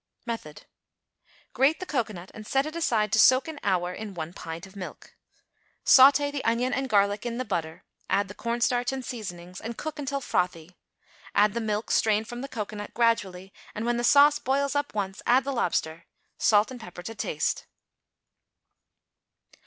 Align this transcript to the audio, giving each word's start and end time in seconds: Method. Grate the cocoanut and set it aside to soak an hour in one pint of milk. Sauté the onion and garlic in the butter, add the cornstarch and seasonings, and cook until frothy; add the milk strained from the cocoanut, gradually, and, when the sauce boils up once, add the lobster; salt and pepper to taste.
Method. 0.25 0.65
Grate 1.53 1.79
the 1.79 1.85
cocoanut 1.85 2.31
and 2.33 2.47
set 2.47 2.65
it 2.65 2.75
aside 2.75 3.11
to 3.11 3.19
soak 3.19 3.47
an 3.47 3.59
hour 3.61 3.93
in 3.93 4.15
one 4.15 4.33
pint 4.33 4.65
of 4.65 4.75
milk. 4.75 5.15
Sauté 5.85 6.31
the 6.31 6.43
onion 6.43 6.73
and 6.73 6.89
garlic 6.89 7.23
in 7.23 7.37
the 7.37 7.45
butter, 7.45 7.83
add 8.09 8.27
the 8.27 8.33
cornstarch 8.33 8.91
and 8.91 9.05
seasonings, 9.05 9.61
and 9.61 9.77
cook 9.77 9.99
until 9.99 10.19
frothy; 10.19 10.75
add 11.35 11.53
the 11.53 11.61
milk 11.61 11.91
strained 11.91 12.27
from 12.27 12.41
the 12.41 12.47
cocoanut, 12.49 12.95
gradually, 12.95 13.53
and, 13.75 13.85
when 13.85 13.97
the 13.97 14.03
sauce 14.03 14.39
boils 14.39 14.73
up 14.73 14.95
once, 14.95 15.21
add 15.27 15.43
the 15.43 15.53
lobster; 15.53 16.07
salt 16.39 16.71
and 16.71 16.81
pepper 16.81 17.03
to 17.03 17.13
taste. 17.13 17.67